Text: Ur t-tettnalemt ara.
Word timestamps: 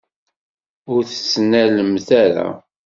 Ur 0.93 1.01
t-tettnalemt 1.05 2.07
ara. 2.23 2.47